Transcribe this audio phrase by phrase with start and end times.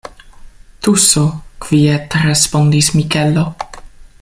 [0.85, 1.25] Tuso,
[1.67, 3.45] kviete respondis Mikelo.